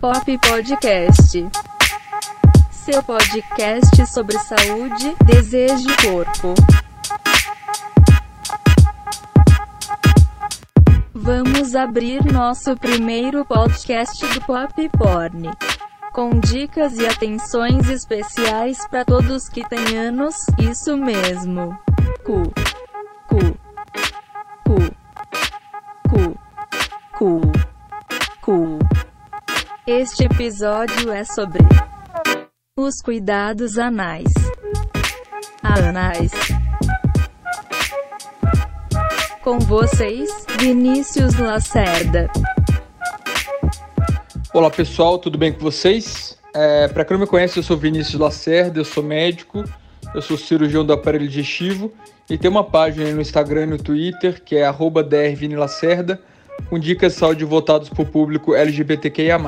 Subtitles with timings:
[0.00, 1.48] Pop Podcast.
[2.70, 6.54] Seu podcast sobre saúde, desejo e corpo.
[11.14, 15.50] Vamos abrir nosso primeiro podcast do Pop Porn.
[16.12, 21.76] Com dicas e atenções especiais para todos que têm anos, isso mesmo.
[22.22, 22.42] Cu.
[23.28, 23.58] Cu.
[24.64, 24.94] Cu.
[26.08, 26.38] Cu.
[27.18, 27.40] Cu.
[28.42, 28.85] Cu.
[29.88, 31.60] Este episódio é sobre
[32.76, 34.24] os cuidados anais.
[35.62, 36.32] Anais.
[39.44, 40.28] Com vocês,
[40.58, 42.28] Vinícius Lacerda.
[44.52, 46.36] Olá pessoal, tudo bem com vocês?
[46.52, 49.62] É, Para quem não me conhece, eu sou Vinícius Lacerda, eu sou médico,
[50.12, 51.92] eu sou cirurgião do aparelho digestivo
[52.28, 56.20] e tem uma página no Instagram e no Twitter que é @drvinilacerda
[56.68, 59.38] com dicas de saúde voltadas para o público LGBTQIA+.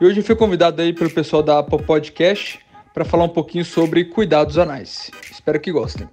[0.00, 2.60] E hoje eu fui convidado aí pelo pessoal da Apple Podcast
[2.94, 5.10] para falar um pouquinho sobre cuidados anais.
[5.30, 6.08] Espero que gostem.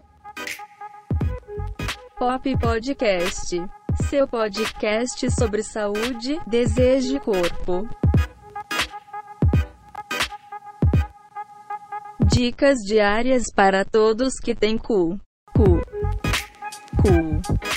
[2.17, 3.63] Pop Podcast.
[4.09, 7.87] Seu podcast sobre saúde, desejo e corpo.
[12.25, 15.19] Dicas diárias para todos que têm cu.
[15.55, 15.81] Cu.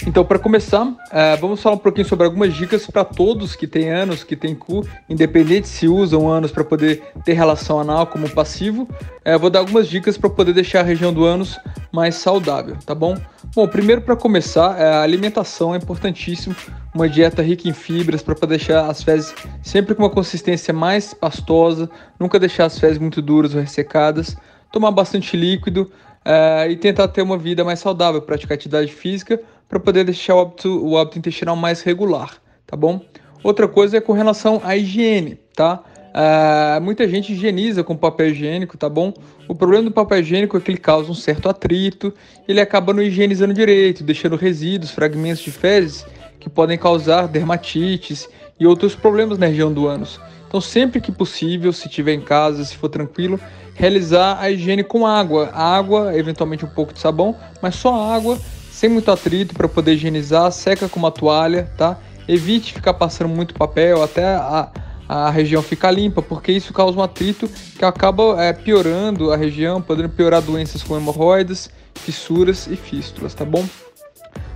[0.06, 3.90] Então, para começar, eh, vamos falar um pouquinho sobre algumas dicas para todos que têm
[3.90, 8.88] anos, que têm cu, independente se usam anos para poder ter relação anal como passivo.
[9.24, 11.58] Eh, vou dar algumas dicas para poder deixar a região do ânus
[11.92, 13.16] mais saudável, tá bom?
[13.54, 16.56] Bom, primeiro para começar, eh, a alimentação é importantíssimo.
[16.94, 21.88] Uma dieta rica em fibras para deixar as fezes sempre com uma consistência mais pastosa,
[22.18, 24.36] nunca deixar as fezes muito duras ou ressecadas.
[24.72, 25.90] Tomar bastante líquido,
[26.24, 30.40] é, e tentar ter uma vida mais saudável, praticar atividade física para poder deixar o
[30.40, 33.00] hábito, o hábito intestinal mais regular, tá bom?
[33.42, 35.82] Outra coisa é com relação à higiene, tá?
[36.12, 39.14] É, muita gente higieniza com papel higiênico, tá bom?
[39.48, 42.12] O problema do papel higiênico é que ele causa um certo atrito,
[42.46, 46.04] ele acaba não higienizando direito, deixando resíduos, fragmentos de fezes
[46.38, 48.28] que podem causar dermatites
[48.58, 50.20] e outros problemas na região do ânus.
[50.50, 53.38] Então, sempre que possível, se tiver em casa, se for tranquilo,
[53.72, 55.48] realizar a higiene com água.
[55.54, 58.36] Água, eventualmente um pouco de sabão, mas só água,
[58.68, 60.50] sem muito atrito para poder higienizar.
[60.50, 61.96] Seca com uma toalha, tá?
[62.26, 64.68] Evite ficar passando muito papel até a,
[65.08, 69.80] a região ficar limpa, porque isso causa um atrito que acaba é, piorando a região,
[69.80, 73.64] podendo piorar doenças como hemorroidas, fissuras e fístulas, tá bom?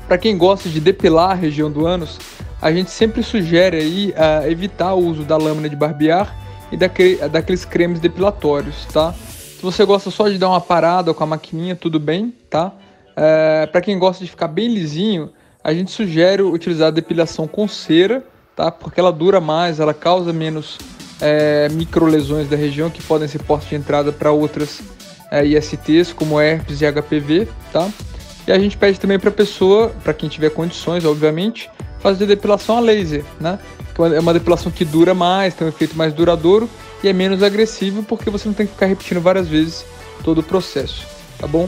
[0.08, 2.18] Para quem gosta de depilar a região do ânus,
[2.64, 6.34] a gente sempre sugere aí uh, evitar o uso da lâmina de barbear
[6.72, 9.12] e daquele, daqueles cremes depilatórios, tá?
[9.12, 12.72] Se você gosta só de dar uma parada com a maquininha, tudo bem, tá?
[13.10, 15.30] Uh, Para quem gosta de ficar bem lisinho,
[15.62, 18.24] a gente sugere utilizar a depilação com cera,
[18.56, 18.70] tá?
[18.70, 20.78] Porque ela dura mais, ela causa menos
[21.20, 24.80] é, microlesões da região que podem ser portas de entrada para outras
[25.30, 27.90] é, ISTs, como herpes e HPV, tá?
[28.46, 31.70] E a gente pede também para a pessoa, para quem tiver condições, obviamente,
[32.04, 33.58] fazer depilação a laser, né?
[34.14, 36.68] É uma depilação que dura mais, tem um efeito mais duradouro
[37.02, 39.86] e é menos agressivo porque você não tem que ficar repetindo várias vezes
[40.22, 41.06] todo o processo,
[41.38, 41.66] tá bom?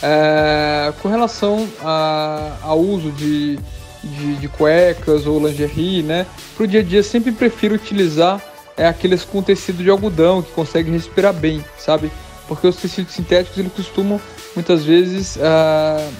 [0.00, 3.58] É, com relação a, ao uso de,
[4.04, 6.26] de, de, cuecas ou lingerie, né?
[6.56, 8.40] Para o dia a dia sempre prefiro utilizar
[8.76, 12.08] é, aqueles com tecido de algodão que conseguem respirar bem, sabe?
[12.46, 14.20] Porque os tecidos sintéticos eles costumam
[14.54, 16.12] muitas vezes uh,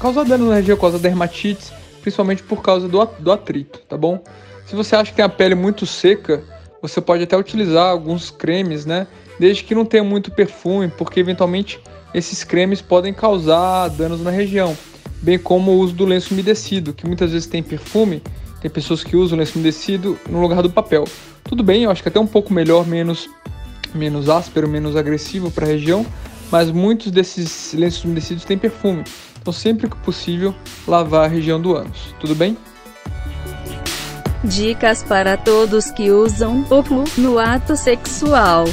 [0.00, 4.22] causar dano na região, causar dermatites principalmente por causa do, do atrito, tá bom?
[4.66, 6.42] Se você acha que tem a pele muito seca,
[6.80, 9.06] você pode até utilizar alguns cremes, né?
[9.38, 11.80] Desde que não tenha muito perfume, porque eventualmente
[12.14, 14.76] esses cremes podem causar danos na região,
[15.22, 18.22] bem como o uso do lenço umedecido, que muitas vezes tem perfume,
[18.60, 21.04] tem pessoas que usam lenço umedecido no lugar do papel.
[21.44, 23.28] Tudo bem, eu acho que até um pouco melhor, menos,
[23.94, 26.04] menos áspero, menos agressivo para a região,
[26.50, 29.04] mas muitos desses lenços umedecidos têm perfume.
[29.40, 30.54] Então, sempre que possível,
[30.86, 32.14] lavar a região do ânus.
[32.20, 32.56] Tudo bem?
[34.44, 38.64] Dicas para todos que usam óculo no ato sexual.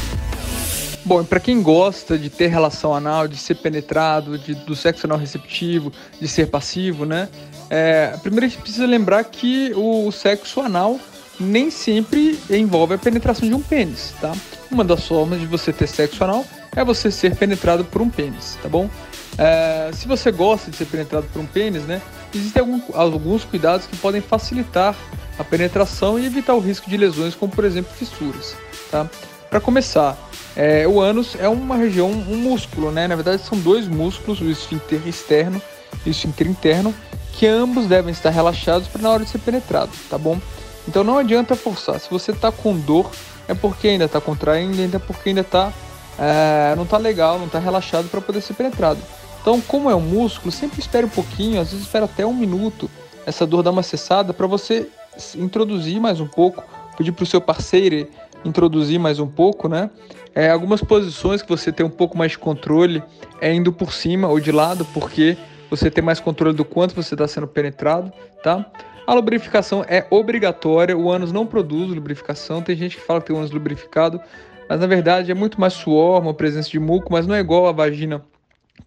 [1.03, 5.17] Bom, para quem gosta de ter relação anal, de ser penetrado, de, do sexo anal
[5.17, 7.29] receptivo, de ser passivo, né?
[7.69, 10.99] É, primeiro a gente precisa lembrar que o sexo anal
[11.39, 14.33] nem sempre envolve a penetração de um pênis, tá?
[14.69, 16.45] Uma das formas de você ter sexo anal
[16.75, 18.89] é você ser penetrado por um pênis, tá bom?
[19.37, 22.01] É, se você gosta de ser penetrado por um pênis, né,
[22.33, 24.95] existem algum, alguns cuidados que podem facilitar
[25.37, 28.55] a penetração e evitar o risco de lesões, como por exemplo fissuras.
[28.89, 29.07] Tá?
[29.49, 30.17] Para começar,
[30.55, 33.07] é, o ânus é uma região, um músculo, né?
[33.07, 35.61] Na verdade, são dois músculos, o esfíncter externo
[36.05, 36.93] e o esfíncter interno,
[37.33, 40.39] que ambos devem estar relaxados para na hora de ser penetrado, tá bom?
[40.87, 41.99] Então não adianta forçar.
[41.99, 43.11] Se você está com dor,
[43.47, 45.71] é porque ainda está contraindo, ainda é porque ainda tá,
[46.17, 48.99] é, não está legal, não está relaxado para poder ser penetrado.
[49.47, 52.91] Então, como é um músculo, sempre espere um pouquinho, às vezes espera até um minuto
[53.25, 54.89] essa dor dar uma cessada para você
[55.37, 56.61] introduzir mais um pouco,
[56.97, 58.09] pedir para o seu parceiro
[58.43, 59.89] introduzir mais um pouco, né?
[60.35, 63.01] É, algumas posições que você tem um pouco mais de controle
[63.39, 65.37] é indo por cima ou de lado, porque
[65.69, 68.11] você tem mais controle do quanto você está sendo penetrado,
[68.43, 68.69] tá?
[69.07, 73.35] A lubrificação é obrigatória, o ânus não produz lubrificação, tem gente que fala que tem
[73.37, 74.19] o ânus lubrificado,
[74.67, 77.65] mas na verdade é muito mais suor, uma presença de muco, mas não é igual
[77.65, 78.21] a vagina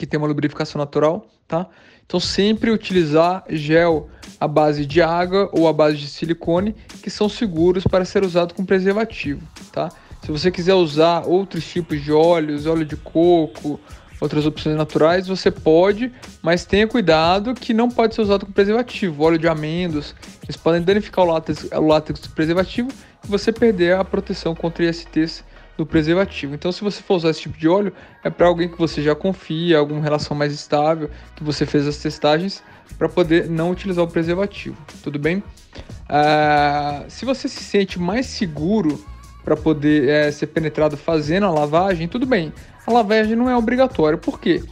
[0.00, 1.67] que tem uma lubrificação natural, tá?
[2.06, 4.08] Então sempre utilizar gel
[4.41, 8.55] à base de água ou à base de silicone, que são seguros para ser usado
[8.55, 9.91] com preservativo, tá?
[10.25, 13.79] Se você quiser usar outros tipos de óleos, óleo de coco,
[14.19, 16.11] outras opções naturais, você pode,
[16.41, 19.23] mas tenha cuidado que não pode ser usado com preservativo.
[19.23, 20.14] Óleo de amêndoas,
[20.44, 22.88] eles podem danificar o látex, o látex do preservativo
[23.23, 25.44] e você perder a proteção contra ISTs
[25.80, 26.54] do preservativo.
[26.54, 27.90] Então, se você for usar esse tipo de óleo,
[28.22, 31.96] é para alguém que você já confia, alguma relação mais estável, que você fez as
[31.96, 32.62] testagens,
[32.98, 34.76] para poder não utilizar o preservativo.
[35.02, 35.38] Tudo bem?
[35.38, 39.02] Uh, se você se sente mais seguro
[39.42, 42.52] para poder é, ser penetrado fazendo a lavagem, tudo bem.
[42.86, 44.18] A lavagem não é obrigatória.
[44.18, 44.62] Por quê?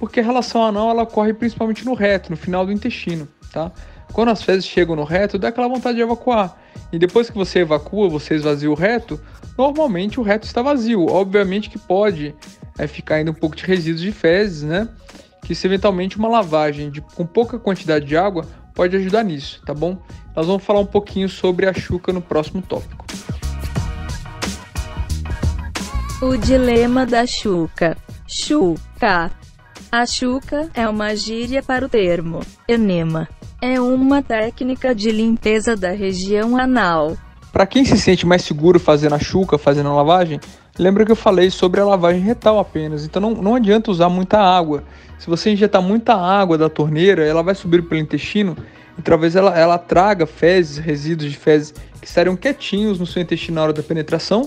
[0.00, 3.70] Porque a relação anal ela ocorre principalmente no reto, no final do intestino, tá?
[4.16, 6.56] Quando as fezes chegam no reto, dá aquela vontade de evacuar.
[6.90, 9.20] E depois que você evacua, você esvazia o reto,
[9.58, 11.04] normalmente o reto está vazio.
[11.04, 12.34] Obviamente que pode
[12.78, 14.88] é, ficar ainda um pouco de resíduos de fezes, né?
[15.44, 19.74] Que se eventualmente uma lavagem de, com pouca quantidade de água pode ajudar nisso, tá
[19.74, 19.98] bom?
[20.34, 23.04] Nós vamos falar um pouquinho sobre a chuca no próximo tópico.
[26.22, 27.94] O dilema da chuca.
[28.26, 29.30] Chuca.
[29.96, 33.26] A chuca é uma gíria para o termo enema.
[33.62, 37.16] É uma técnica de limpeza da região anal.
[37.50, 40.38] Para quem se sente mais seguro fazendo a chuca, fazendo a lavagem,
[40.78, 43.06] lembra que eu falei sobre a lavagem retal apenas.
[43.06, 44.84] Então não, não adianta usar muita água.
[45.18, 48.54] Se você injetar muita água da torneira, ela vai subir pelo intestino
[48.98, 51.72] e talvez ela, ela traga fezes, resíduos de fezes
[52.02, 54.46] que estariam quietinhos no seu intestino na hora da penetração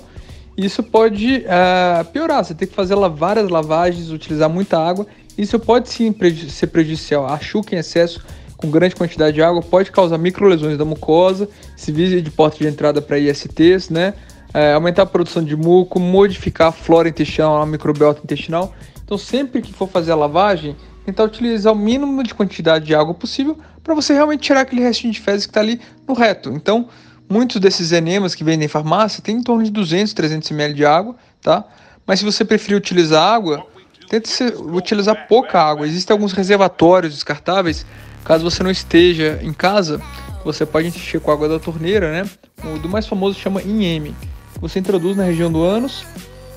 [0.66, 2.44] isso pode uh, piorar.
[2.44, 5.08] Você tem que fazer várias lavagens, utilizar muita água.
[5.40, 6.14] Isso pode sim
[6.50, 7.26] ser prejudicial.
[7.26, 8.24] A chuca em excesso
[8.58, 11.48] com grande quantidade de água pode causar microlesões da mucosa,
[11.78, 14.14] se visa de porta de entrada para ISTs, né?
[14.54, 18.74] É, aumentar a produção de muco, modificar a flora intestinal, a microbiota intestinal.
[19.04, 20.76] Então, sempre que for fazer a lavagem,
[21.06, 25.14] tentar utilizar o mínimo de quantidade de água possível para você realmente tirar aquele restinho
[25.14, 26.50] de fezes que está ali no reto.
[26.50, 26.90] Então,
[27.32, 30.84] Muitos desses enemas que vendem em farmácia têm em torno de 200, 300 ml de
[30.84, 31.64] água, tá?
[32.04, 33.68] Mas se você preferir utilizar água,
[34.10, 35.88] tente utilizar pouca água.
[35.88, 37.86] Existem alguns reservatórios descartáveis,
[38.26, 40.02] caso você não esteja em casa,
[40.44, 42.30] você pode encher com água da torneira, né?
[42.64, 44.16] O do mais famoso chama INM.
[44.60, 46.06] Você introduz na região do ânus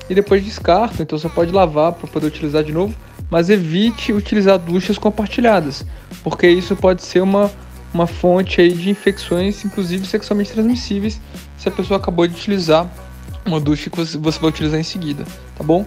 [0.09, 2.93] e depois descarta, então você pode lavar para poder utilizar de novo,
[3.29, 5.85] mas evite utilizar duchas compartilhadas,
[6.23, 7.49] porque isso pode ser uma
[7.93, 11.21] uma fonte aí de infecções, inclusive sexualmente transmissíveis,
[11.57, 12.89] se a pessoa acabou de utilizar
[13.45, 15.23] uma ducha que você vai utilizar em seguida,
[15.55, 15.85] tá bom?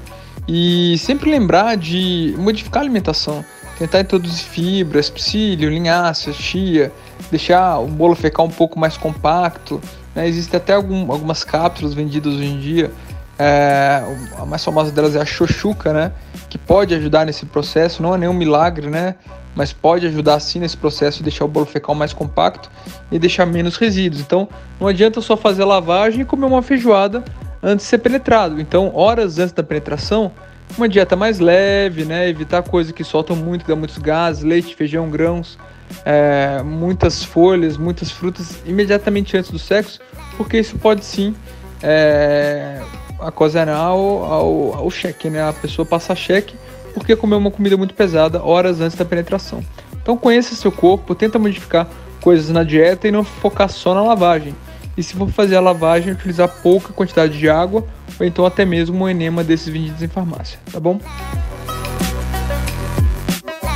[0.49, 3.45] E sempre lembrar de modificar a alimentação,
[3.79, 6.93] tentar introduzir fibras, psyllium, linhaça, chia,
[7.31, 9.81] deixar o bolo fecal um pouco mais compacto.
[10.15, 10.29] Né?
[10.29, 12.93] Existem até algum, algumas cápsulas vendidas hoje em dia.
[13.39, 14.03] É,
[14.39, 16.13] a mais famosa delas é a xoxuca, né?
[16.49, 19.17] Que pode ajudar nesse processo, não é nenhum milagre, né?
[19.57, 22.71] mas pode ajudar sim nesse processo de deixar o bolo fecal mais compacto
[23.11, 24.21] e deixar menos resíduos.
[24.21, 24.47] Então
[24.79, 27.25] não adianta só fazer lavagem e comer uma feijoada
[27.63, 28.61] antes de ser penetrado.
[28.61, 30.33] Então, horas antes da penetração,
[30.77, 32.29] uma dieta mais leve, né?
[32.29, 35.59] Evitar coisas que soltam muito, dão muitos gases, leite, feijão, grãos,
[36.05, 40.01] é, muitas folhas, muitas frutas imediatamente antes do sexo,
[40.37, 41.35] porque isso pode sim
[41.83, 42.81] é,
[43.19, 45.49] ao, ao, ao cheque, né?
[45.49, 46.57] A pessoa passar cheque
[46.97, 49.63] porque comer uma comida muito pesada horas antes da penetração.
[50.01, 51.87] Então conheça seu corpo, tenta modificar
[52.23, 54.55] coisas na dieta e não focar só na lavagem.
[54.97, 57.87] E se for fazer a lavagem, utilizar pouca quantidade de água
[58.19, 60.99] ou então até mesmo um enema desses vendidos em farmácia, tá bom?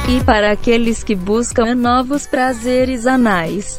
[0.09, 3.79] E para aqueles que buscam novos prazeres anais.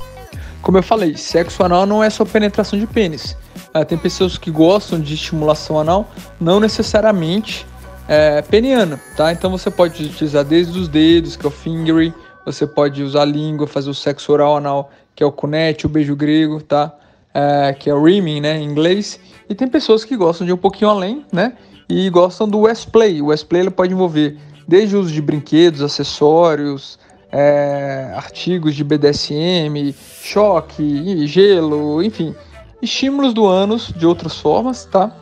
[0.61, 3.35] Como eu falei, sexo anal não é só penetração de pênis.
[3.73, 7.65] Ah, tem pessoas que gostam de estimulação anal, não necessariamente
[8.07, 9.31] é, peniana, tá?
[9.31, 12.13] Então você pode utilizar desde os dedos, que é o fingering,
[12.45, 15.89] você pode usar a língua, fazer o sexo oral anal, que é o cunete, o
[15.89, 16.93] beijo grego, tá?
[17.33, 19.19] É, que é o rimming, né, em inglês.
[19.49, 21.53] E tem pessoas que gostam de um pouquinho além, né?
[21.89, 23.21] E gostam do West Play.
[23.21, 26.97] O West Play ele pode envolver desde o uso de brinquedos, acessórios,
[27.31, 32.35] é, artigos de BDSM, choque, gelo, enfim,
[32.81, 35.15] estímulos do ânus de outras formas, tá?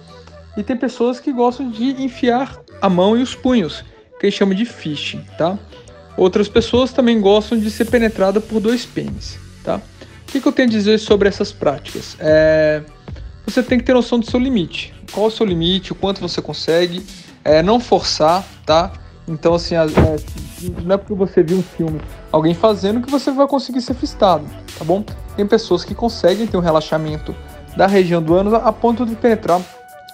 [0.57, 3.83] E tem pessoas que gostam de enfiar a mão e os punhos,
[4.19, 5.57] que eles chamam de fishing, tá?
[6.17, 9.81] Outras pessoas também gostam de ser penetrada por dois pênis, tá?
[10.29, 12.15] O que, que eu tenho a dizer sobre essas práticas?
[12.19, 12.83] É,
[13.43, 14.93] você tem que ter noção do seu limite.
[15.11, 17.03] Qual o seu limite, o quanto você consegue,
[17.43, 18.93] é, não forçar, tá?
[19.27, 19.87] Então, assim, é,
[20.83, 21.99] não é porque você viu um filme,
[22.31, 24.45] alguém fazendo, que você vai conseguir ser fistado,
[24.77, 25.03] tá bom?
[25.35, 27.35] Tem pessoas que conseguem ter um relaxamento
[27.75, 29.59] da região do ânus a ponto de penetrar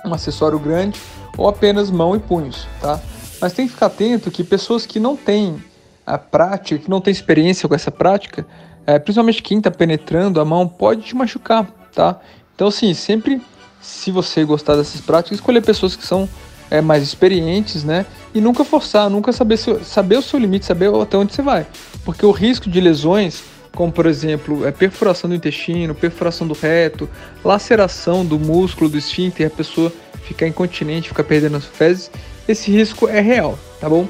[0.06, 0.98] um acessório grande
[1.38, 3.02] ou apenas mão e punhos, tá?
[3.42, 5.62] Mas tem que ficar atento que pessoas que não têm
[6.08, 8.48] a prática, que não têm experiência com essa prática,
[8.86, 12.20] é, principalmente quem está penetrando a mão, pode te machucar, tá?
[12.54, 13.42] Então, assim, sempre,
[13.82, 16.30] se você gostar dessas práticas, escolher pessoas que são
[16.70, 18.06] é, mais experientes, né?
[18.34, 21.66] E nunca forçar, nunca saber, saber o seu limite, saber até onde você vai.
[22.04, 27.10] Porque o risco de lesões, como por exemplo, é, perfuração do intestino, perfuração do reto,
[27.44, 29.92] laceração do músculo do esfíncter, a pessoa
[30.24, 32.10] ficar incontinente, ficar perdendo as fezes,
[32.48, 34.08] esse risco é real, tá bom?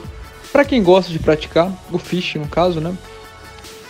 [0.52, 2.96] Para quem gosta de praticar, o fish no caso, né?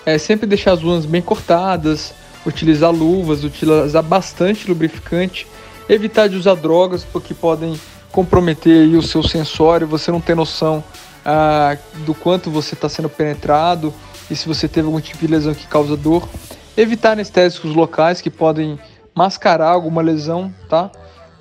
[0.06, 2.14] É sempre deixar as unhas bem cortadas,
[2.46, 5.48] utilizar luvas, utilizar bastante lubrificante,
[5.90, 7.80] evitar de usar drogas porque podem
[8.12, 10.84] comprometer o seu sensório, você não tem noção
[11.26, 13.94] ah, do quanto você está sendo penetrado
[14.30, 16.28] e se você teve algum tipo de lesão que causa dor.
[16.78, 18.80] Evitar anestésicos locais que podem
[19.14, 20.92] mascarar alguma lesão, tá?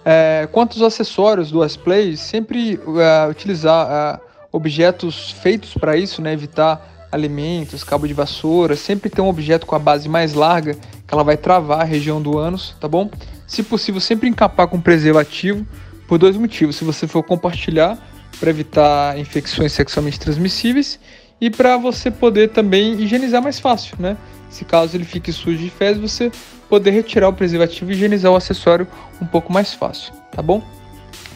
[0.04, 4.20] É, quanto aos acessórios do S-Play, sempre uh, utilizar uh,
[4.52, 6.32] objetos feitos para isso, né?
[6.32, 11.14] Evitar alimentos, cabo de vassoura, sempre ter um objeto com a base mais larga, que
[11.14, 13.10] ela vai travar a região do ânus, tá bom?
[13.46, 15.66] Se possível, sempre encapar com preservativo,
[16.06, 16.76] por dois motivos.
[16.76, 17.98] Se você for compartilhar,
[18.38, 20.98] para evitar infecções sexualmente transmissíveis
[21.40, 24.16] e para você poder também higienizar mais fácil, né?
[24.50, 26.30] Se caso ele fique sujo de fezes, você
[26.68, 28.86] poder retirar o preservativo e higienizar o acessório
[29.20, 30.62] um pouco mais fácil, tá bom?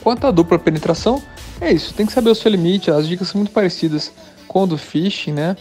[0.00, 1.22] Quanto à dupla penetração,
[1.60, 4.12] é isso, tem que saber o seu limite, as dicas são muito parecidas
[4.48, 5.56] com o né?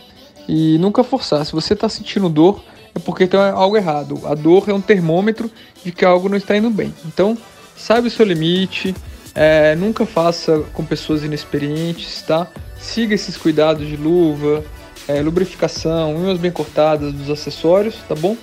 [0.48, 1.46] E nunca forçar.
[1.46, 2.64] Se você está sentindo dor,
[2.96, 4.22] é porque tem algo errado.
[4.26, 5.52] A dor é um termômetro
[5.84, 6.94] de que algo não está indo bem.
[7.06, 7.38] Então,
[7.78, 8.96] Saiba o seu limite,
[9.36, 12.48] é, nunca faça com pessoas inexperientes, tá?
[12.80, 14.64] Siga esses cuidados de luva,
[15.08, 18.36] é, lubrificação, unhas bem cortadas dos acessórios, tá bom?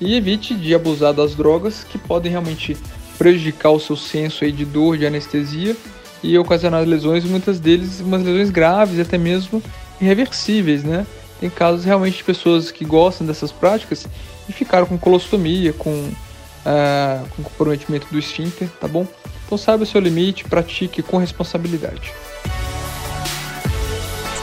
[0.00, 2.76] E evite de abusar das drogas que podem realmente
[3.18, 5.76] prejudicar o seu senso aí de dor, de anestesia
[6.22, 9.60] e ocasionar lesões, muitas deles umas lesões graves, até mesmo
[10.00, 11.06] irreversíveis, né?
[11.40, 14.06] Tem casos realmente de pessoas que gostam dessas práticas
[14.48, 19.06] e ficaram com colostomia, com uh, com comprometimento do esfíncter, tá bom?
[19.44, 22.12] Então saiba o seu limite, pratique com responsabilidade.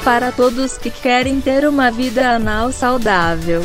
[0.04, 3.64] Para todos que querem ter uma vida anal saudável.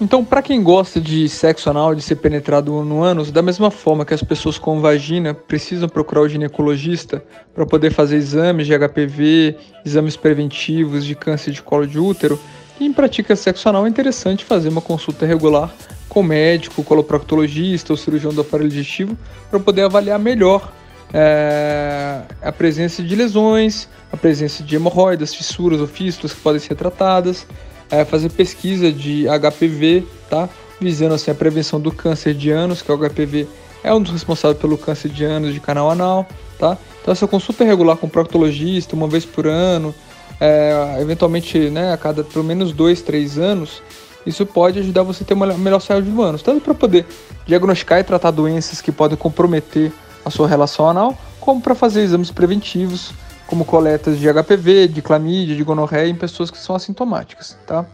[0.00, 4.02] Então, para quem gosta de sexo anal, de ser penetrado no ânus, da mesma forma
[4.04, 7.22] que as pessoas com vagina precisam procurar o ginecologista
[7.54, 12.40] para poder fazer exames de HPV, exames preventivos de câncer de colo de útero,
[12.78, 15.70] quem pratica sexo anal é interessante fazer uma consulta regular
[16.08, 19.18] com médico, coloproctologista ou cirurgião do aparelho digestivo
[19.50, 20.72] para poder avaliar melhor
[21.12, 26.74] é, a presença de lesões, a presença de hemorroidas, fissuras ou fístulas que podem ser
[26.74, 27.46] tratadas,
[27.90, 30.48] é, fazer pesquisa de HPV, tá?
[30.80, 33.46] visando assim, a prevenção do câncer de ânus, que é o HPV
[33.82, 36.26] é um dos responsáveis pelo câncer de ânus de canal anal.
[36.58, 36.76] Tá?
[37.00, 39.94] Então essa consulta regular com proctologista, uma vez por ano,
[40.40, 43.82] é, eventualmente né, a cada pelo menos dois, três anos,
[44.26, 47.06] isso pode ajudar você a ter uma melhor saúde do ânus, tanto para poder
[47.46, 49.90] diagnosticar e tratar doenças que podem comprometer
[50.24, 53.12] a sua relação anal, como para fazer exames preventivos,
[53.50, 57.84] como coletas de HPV, de clamídia, de gonorreia em pessoas que são assintomáticas, tá?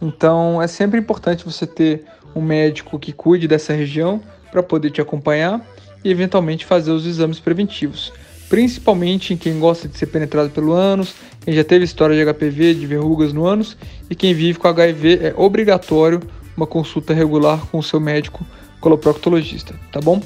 [0.00, 2.04] Então é sempre importante você ter
[2.34, 5.60] um médico que cuide dessa região para poder te acompanhar
[6.04, 8.12] e eventualmente fazer os exames preventivos
[8.52, 12.74] principalmente em quem gosta de ser penetrado pelo ânus, quem já teve história de HPV,
[12.74, 13.78] de verrugas no ânus
[14.10, 16.20] e quem vive com HIV, é obrigatório
[16.54, 18.46] uma consulta regular com o seu médico
[18.78, 20.20] coloproctologista, tá bom?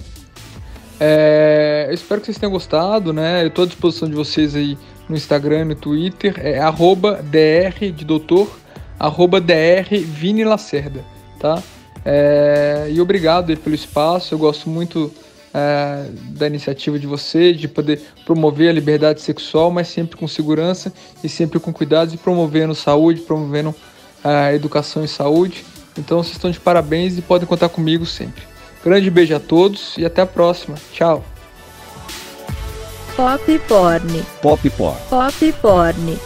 [0.99, 3.43] É, eu espero que vocês tenham gostado, né?
[3.43, 7.93] Eu estou à disposição de vocês aí no Instagram e no Twitter, é arroba dr
[7.95, 8.51] de doutor,
[8.99, 11.05] arroba dr Vini Lacerda,
[11.39, 11.63] tá?
[12.05, 15.13] É, e obrigado pelo espaço, eu gosto muito
[15.53, 20.93] é, da iniciativa de você, de poder promover a liberdade sexual, mas sempre com segurança
[21.23, 23.75] e sempre com cuidados e promovendo saúde, promovendo
[24.25, 25.65] a educação e saúde.
[25.97, 28.43] Então vocês estão de parabéns e podem contar comigo sempre.
[28.85, 30.77] Grande beijo a todos e até a próxima.
[30.93, 31.25] Tchau.
[33.17, 34.23] Pop Porn.
[34.43, 34.99] Pop Porn.
[35.09, 36.19] Pop Porn.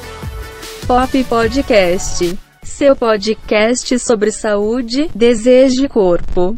[0.86, 2.38] Pop Podcast.
[2.62, 6.56] Seu podcast sobre saúde, desejo e corpo.